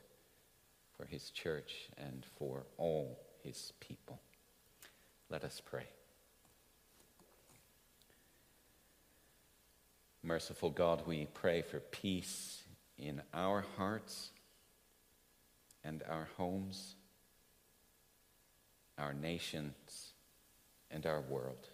for 0.99 1.07
His 1.07 1.31
church, 1.31 1.89
and 1.97 2.27
for 2.39 2.65
all 2.77 3.19
His 3.43 3.73
people. 3.81 4.21
Let 5.31 5.43
us 5.43 5.63
pray. 5.65 5.87
Merciful 10.23 10.71
God, 10.71 11.07
we 11.07 11.29
pray 11.33 11.63
for 11.63 11.81
peace 11.81 12.63
in 12.99 13.23
our 13.33 13.65
hearts 13.79 14.33
and 15.83 16.03
our 16.11 16.29
homes 16.37 16.97
our 18.99 19.13
nations, 19.13 20.13
and 20.91 21.07
our 21.07 21.21
world. 21.21 21.69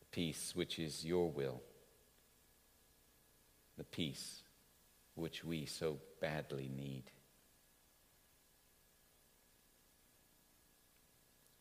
The 0.00 0.06
peace 0.12 0.52
which 0.54 0.78
is 0.78 1.04
your 1.04 1.30
will, 1.30 1.62
the 3.78 3.84
peace 3.84 4.42
which 5.14 5.42
we 5.44 5.66
so 5.66 5.98
badly 6.20 6.70
need. 6.74 7.04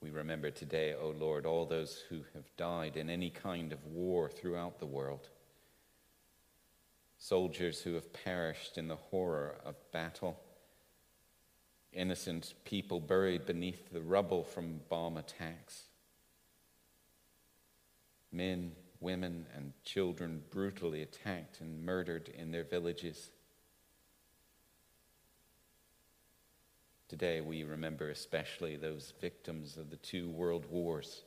We 0.02 0.12
remember 0.12 0.50
today, 0.50 0.94
O 0.94 1.08
oh 1.08 1.16
Lord, 1.18 1.46
all 1.46 1.66
those 1.66 2.04
who 2.10 2.22
have 2.34 2.56
died 2.56 2.96
in 2.96 3.10
any 3.10 3.30
kind 3.30 3.74
of 3.74 3.86
war 3.86 4.30
throughout 4.30 4.80
the 4.80 4.86
world. 4.86 5.30
Soldiers 7.18 7.82
who 7.82 7.96
have 7.96 8.14
perished 8.14 8.78
in 8.78 8.88
the 8.88 8.96
horror 8.96 9.58
of 9.66 9.76
battle 9.92 10.40
innocent 11.94 12.54
people 12.66 13.00
buried 13.00 13.46
beneath 13.46 13.92
the 13.92 14.02
rubble 14.02 14.44
from 14.44 14.82
bomb 14.90 15.18
attacks. 15.18 15.84
Men, 18.32 18.74
women, 19.00 19.46
and 19.56 19.74
children 19.84 20.44
brutally 20.52 21.02
attacked 21.02 21.62
and 21.62 21.84
murdered 21.84 22.30
in 22.30 22.52
their 22.52 22.64
villages. 22.64 23.32
Today, 27.08 27.42
we 27.42 27.64
remember 27.64 28.12
especially 28.12 28.76
those 28.76 29.14
victims 29.20 29.78
of 29.78 29.90
the 29.90 29.98
two 29.98 30.30
world 30.30 30.68
wars, 30.70 31.24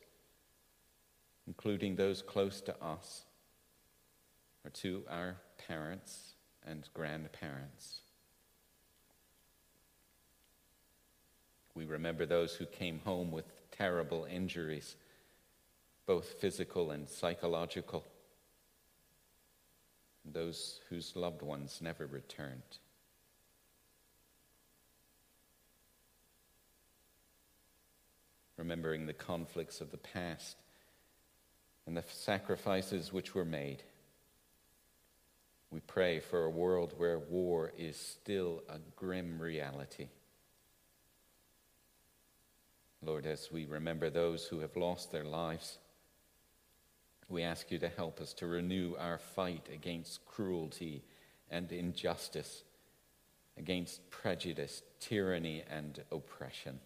including 1.48 1.96
those 1.96 2.22
close 2.22 2.60
to 2.60 2.84
us 2.84 3.24
or 4.64 4.70
to 4.70 5.02
our 5.10 5.38
parents 5.66 6.34
and 6.64 6.88
grandparents. 6.94 8.01
We 11.74 11.84
remember 11.86 12.26
those 12.26 12.54
who 12.54 12.66
came 12.66 13.00
home 13.00 13.30
with 13.30 13.46
terrible 13.70 14.26
injuries, 14.30 14.96
both 16.06 16.40
physical 16.40 16.90
and 16.90 17.08
psychological, 17.08 18.04
those 20.24 20.80
whose 20.88 21.16
loved 21.16 21.42
ones 21.42 21.80
never 21.80 22.06
returned. 22.06 22.78
Remembering 28.56 29.06
the 29.06 29.12
conflicts 29.12 29.80
of 29.80 29.90
the 29.90 29.96
past 29.96 30.56
and 31.86 31.96
the 31.96 32.04
sacrifices 32.08 33.12
which 33.12 33.34
were 33.34 33.44
made. 33.44 33.82
We 35.70 35.80
pray 35.80 36.20
for 36.20 36.44
a 36.44 36.50
world 36.50 36.92
where 36.98 37.18
war 37.18 37.72
is 37.78 37.96
still 37.96 38.62
a 38.68 38.78
grim 38.94 39.40
reality. 39.40 40.08
Lord, 43.04 43.26
as 43.26 43.50
we 43.50 43.66
remember 43.66 44.10
those 44.10 44.44
who 44.44 44.60
have 44.60 44.76
lost 44.76 45.10
their 45.10 45.24
lives, 45.24 45.78
we 47.28 47.42
ask 47.42 47.70
you 47.72 47.78
to 47.78 47.88
help 47.88 48.20
us 48.20 48.32
to 48.34 48.46
renew 48.46 48.94
our 48.96 49.18
fight 49.18 49.68
against 49.72 50.24
cruelty 50.24 51.02
and 51.50 51.72
injustice, 51.72 52.62
against 53.58 54.08
prejudice, 54.10 54.82
tyranny, 55.00 55.64
and 55.68 56.02
oppression. 56.12 56.78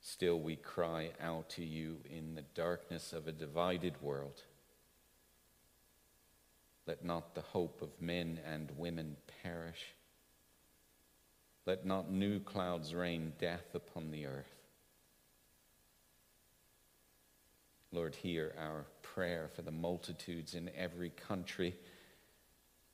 Still, 0.00 0.40
we 0.40 0.56
cry 0.56 1.10
out 1.20 1.50
to 1.50 1.64
you 1.64 1.98
in 2.10 2.34
the 2.34 2.44
darkness 2.54 3.12
of 3.12 3.28
a 3.28 3.32
divided 3.32 4.00
world. 4.00 4.42
Let 6.86 7.04
not 7.04 7.34
the 7.34 7.42
hope 7.42 7.82
of 7.82 7.90
men 8.00 8.40
and 8.50 8.70
women 8.78 9.16
perish. 9.42 9.94
Let 11.68 11.84
not 11.84 12.10
new 12.10 12.40
clouds 12.40 12.94
rain 12.94 13.34
death 13.38 13.74
upon 13.74 14.10
the 14.10 14.24
earth. 14.24 14.54
Lord, 17.92 18.14
hear 18.14 18.54
our 18.58 18.86
prayer 19.02 19.50
for 19.54 19.60
the 19.60 19.70
multitudes 19.70 20.54
in 20.54 20.70
every 20.74 21.10
country 21.10 21.76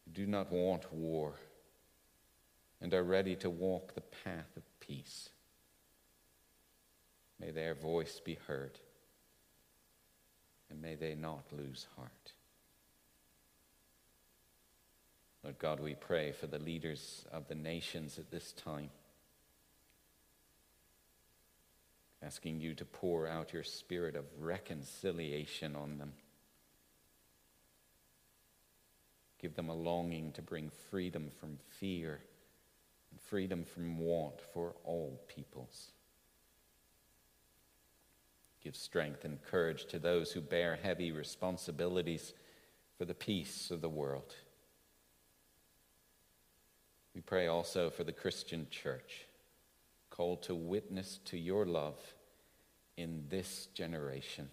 who 0.04 0.10
do 0.10 0.26
not 0.26 0.50
want 0.50 0.92
war 0.92 1.34
and 2.80 2.92
are 2.92 3.04
ready 3.04 3.36
to 3.36 3.48
walk 3.48 3.94
the 3.94 4.00
path 4.00 4.56
of 4.56 4.64
peace. 4.80 5.28
May 7.38 7.52
their 7.52 7.76
voice 7.76 8.20
be 8.24 8.38
heard, 8.48 8.80
and 10.68 10.82
may 10.82 10.96
they 10.96 11.14
not 11.14 11.44
lose 11.52 11.86
heart. 11.94 12.32
Lord 15.44 15.58
God, 15.58 15.78
we 15.78 15.94
pray 15.94 16.32
for 16.32 16.46
the 16.46 16.58
leaders 16.58 17.26
of 17.30 17.48
the 17.48 17.54
nations 17.54 18.18
at 18.18 18.30
this 18.30 18.52
time, 18.52 18.88
asking 22.22 22.60
you 22.60 22.72
to 22.72 22.86
pour 22.86 23.28
out 23.28 23.52
your 23.52 23.62
spirit 23.62 24.16
of 24.16 24.24
reconciliation 24.40 25.76
on 25.76 25.98
them. 25.98 26.14
Give 29.38 29.54
them 29.54 29.68
a 29.68 29.74
longing 29.74 30.32
to 30.32 30.40
bring 30.40 30.70
freedom 30.90 31.28
from 31.38 31.58
fear 31.78 32.20
and 33.10 33.20
freedom 33.20 33.64
from 33.64 33.98
want 33.98 34.40
for 34.54 34.74
all 34.82 35.20
peoples. 35.28 35.90
Give 38.62 38.74
strength 38.74 39.26
and 39.26 39.42
courage 39.42 39.84
to 39.86 39.98
those 39.98 40.32
who 40.32 40.40
bear 40.40 40.78
heavy 40.82 41.12
responsibilities 41.12 42.32
for 42.96 43.04
the 43.04 43.12
peace 43.12 43.70
of 43.70 43.82
the 43.82 43.90
world. 43.90 44.34
We 47.14 47.20
pray 47.20 47.46
also 47.46 47.90
for 47.90 48.04
the 48.04 48.12
Christian 48.12 48.66
church, 48.70 49.26
called 50.10 50.42
to 50.44 50.54
witness 50.54 51.20
to 51.26 51.38
your 51.38 51.64
love 51.64 51.98
in 52.96 53.24
this 53.28 53.66
generation. 53.74 54.48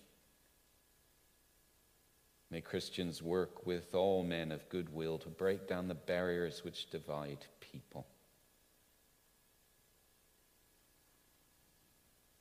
May 2.51 2.61
Christians 2.61 3.23
work 3.23 3.65
with 3.65 3.95
all 3.95 4.23
men 4.23 4.51
of 4.51 4.67
goodwill 4.69 5.17
to 5.19 5.29
break 5.29 5.67
down 5.67 5.87
the 5.87 5.95
barriers 5.95 6.63
which 6.63 6.89
divide 6.89 7.45
people. 7.61 8.05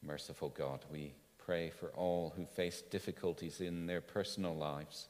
Merciful 0.02 0.48
God, 0.48 0.84
we 0.90 1.12
pray 1.38 1.70
for 1.70 1.90
all 1.90 2.32
who 2.36 2.44
face 2.44 2.82
difficulties 2.82 3.60
in 3.60 3.86
their 3.86 4.00
personal 4.00 4.56
lives, 4.56 5.08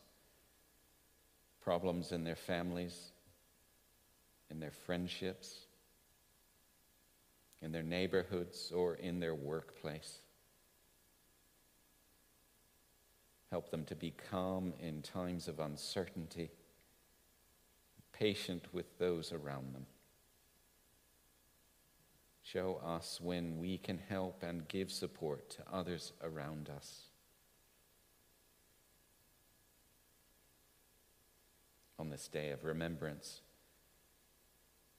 problems 1.62 2.12
in 2.12 2.24
their 2.24 2.36
families, 2.36 3.12
in 4.50 4.60
their 4.60 4.70
friendships, 4.70 5.66
in 7.62 7.72
their 7.72 7.82
neighborhoods, 7.82 8.72
or 8.74 8.94
in 8.94 9.20
their 9.20 9.34
workplace. 9.34 10.20
Help 13.50 13.70
them 13.70 13.84
to 13.84 13.94
be 13.94 14.12
calm 14.30 14.72
in 14.80 15.02
times 15.02 15.48
of 15.48 15.58
uncertainty, 15.58 16.50
patient 18.12 18.64
with 18.72 18.98
those 18.98 19.32
around 19.32 19.74
them. 19.74 19.86
Show 22.42 22.80
us 22.84 23.20
when 23.20 23.58
we 23.58 23.78
can 23.78 23.98
help 24.08 24.42
and 24.42 24.66
give 24.66 24.90
support 24.90 25.50
to 25.50 25.62
others 25.72 26.12
around 26.22 26.68
us. 26.68 27.02
On 31.98 32.08
this 32.08 32.28
day 32.28 32.50
of 32.50 32.64
remembrance, 32.64 33.42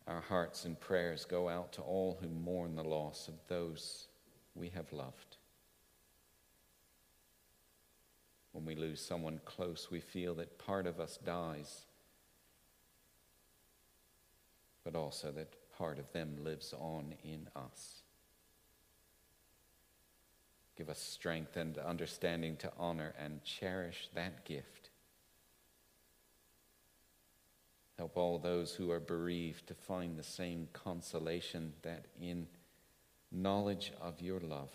our 0.07 0.21
hearts 0.21 0.65
and 0.65 0.79
prayers 0.79 1.25
go 1.25 1.47
out 1.47 1.71
to 1.73 1.81
all 1.81 2.17
who 2.21 2.27
mourn 2.27 2.75
the 2.75 2.83
loss 2.83 3.27
of 3.27 3.35
those 3.47 4.07
we 4.55 4.69
have 4.69 4.91
loved. 4.91 5.37
When 8.51 8.65
we 8.65 8.75
lose 8.75 8.99
someone 8.99 9.39
close, 9.45 9.89
we 9.89 10.01
feel 10.01 10.35
that 10.35 10.57
part 10.57 10.85
of 10.85 10.99
us 10.99 11.17
dies, 11.23 11.85
but 14.83 14.95
also 14.95 15.31
that 15.31 15.53
part 15.77 15.99
of 15.99 16.11
them 16.11 16.35
lives 16.43 16.73
on 16.77 17.13
in 17.23 17.47
us. 17.55 18.01
Give 20.77 20.89
us 20.89 20.99
strength 20.99 21.57
and 21.57 21.77
understanding 21.77 22.57
to 22.57 22.71
honor 22.77 23.13
and 23.17 23.43
cherish 23.43 24.09
that 24.15 24.45
gift. 24.45 24.80
Help 28.01 28.17
all 28.17 28.39
those 28.39 28.73
who 28.73 28.89
are 28.89 28.99
bereaved 28.99 29.67
to 29.67 29.75
find 29.75 30.17
the 30.17 30.23
same 30.23 30.67
consolation 30.73 31.71
that 31.83 32.07
in 32.19 32.47
knowledge 33.31 33.93
of 34.01 34.19
your 34.19 34.39
love 34.39 34.71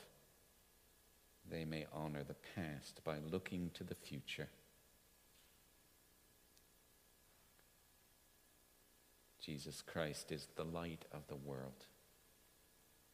they 1.50 1.64
may 1.64 1.86
honor 1.92 2.22
the 2.22 2.36
past 2.54 3.00
by 3.02 3.16
looking 3.18 3.72
to 3.74 3.82
the 3.82 3.96
future. 3.96 4.48
Jesus 9.44 9.82
Christ 9.82 10.30
is 10.30 10.46
the 10.54 10.62
light 10.62 11.04
of 11.12 11.26
the 11.26 11.34
world, 11.34 11.86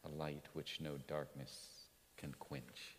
a 0.04 0.10
light 0.10 0.44
which 0.52 0.78
no 0.78 0.98
darkness 1.08 1.86
can 2.18 2.34
quench. 2.38 2.98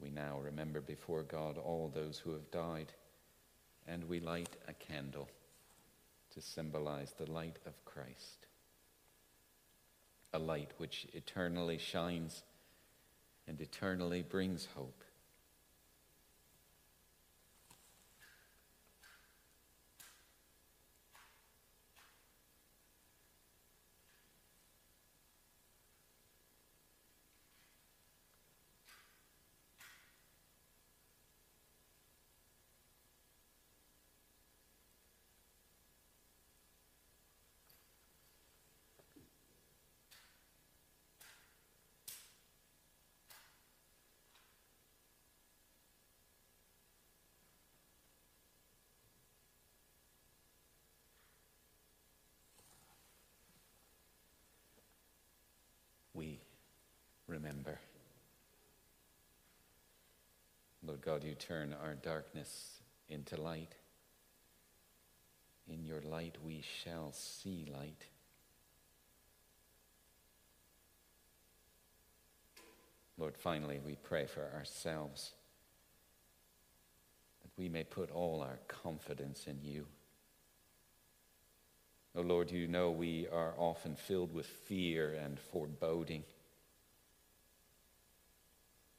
We 0.00 0.10
now 0.10 0.38
remember 0.38 0.80
before 0.80 1.24
God 1.24 1.58
all 1.58 1.90
those 1.92 2.20
who 2.20 2.30
have 2.34 2.52
died, 2.52 2.92
and 3.88 4.04
we 4.08 4.20
light 4.20 4.50
a 4.68 4.74
candle 4.74 5.28
to 6.34 6.40
symbolize 6.40 7.12
the 7.12 7.30
light 7.30 7.56
of 7.66 7.84
Christ, 7.84 8.46
a 10.32 10.38
light 10.38 10.72
which 10.76 11.06
eternally 11.14 11.78
shines 11.78 12.42
and 13.46 13.60
eternally 13.60 14.22
brings 14.22 14.68
hope. 14.76 15.02
we 56.18 56.40
remember. 57.48 57.78
Lord 60.82 61.00
God, 61.00 61.24
you 61.24 61.34
turn 61.34 61.74
our 61.82 61.94
darkness 61.94 62.80
into 63.08 63.40
light. 63.40 63.74
In 65.68 65.84
your 65.84 66.00
light 66.02 66.36
we 66.44 66.62
shall 66.82 67.12
see 67.12 67.66
light. 67.72 68.06
Lord, 73.18 73.36
finally, 73.36 73.80
we 73.84 73.96
pray 73.96 74.26
for 74.26 74.48
ourselves 74.54 75.32
that 77.42 77.50
we 77.60 77.68
may 77.68 77.82
put 77.82 78.10
all 78.10 78.40
our 78.40 78.60
confidence 78.68 79.46
in 79.46 79.58
you. 79.62 79.86
Oh 82.14 82.22
Lord, 82.22 82.50
you 82.50 82.68
know 82.68 82.90
we 82.90 83.26
are 83.32 83.54
often 83.58 83.96
filled 83.96 84.32
with 84.32 84.46
fear 84.46 85.18
and 85.22 85.38
foreboding. 85.38 86.24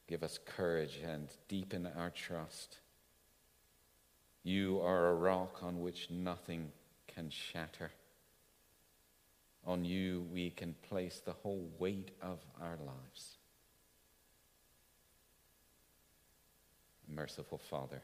Give 0.09 0.23
us 0.23 0.39
courage 0.43 0.99
and 1.05 1.27
deepen 1.47 1.87
our 1.95 2.09
trust. 2.09 2.79
You 4.41 4.81
are 4.81 5.09
a 5.09 5.13
rock 5.13 5.59
on 5.61 5.81
which 5.81 6.09
nothing 6.09 6.71
can 7.13 7.29
shatter. 7.29 7.91
On 9.67 9.85
you 9.85 10.25
we 10.33 10.49
can 10.49 10.73
place 10.89 11.21
the 11.23 11.33
whole 11.33 11.69
weight 11.77 12.09
of 12.23 12.39
our 12.59 12.79
lives. 12.83 13.37
Merciful 17.07 17.59
Father, 17.59 18.01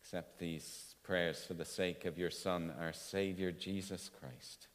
accept 0.00 0.40
these 0.40 0.96
prayers 1.04 1.44
for 1.44 1.54
the 1.54 1.64
sake 1.64 2.06
of 2.06 2.18
your 2.18 2.30
Son, 2.30 2.72
our 2.80 2.92
Savior, 2.92 3.52
Jesus 3.52 4.10
Christ. 4.20 4.66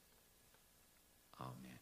Amen. 1.41 1.72